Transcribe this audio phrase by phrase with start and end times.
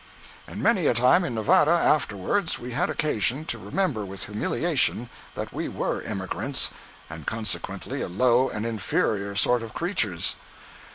[0.47, 5.53] And many a time in Nevada, afterwards, we had occasion to remember with humiliation that
[5.53, 6.71] we were "emigrants,"
[7.07, 10.37] and consequently a low and inferior sort of creatures.